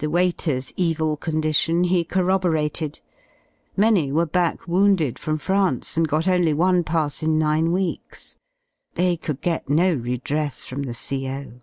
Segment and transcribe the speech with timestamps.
[0.00, 3.00] The waiters' evil condition he corroborated,
[3.74, 8.36] many were back wounded from France, and got only one pass in nine weeks.
[8.96, 11.60] They could get no redress from the CO.